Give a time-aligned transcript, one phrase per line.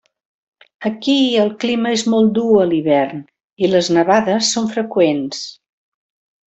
[0.89, 3.23] Aquí el clima és molt dur a l'hivern
[3.67, 5.49] i les nevades són freqüents.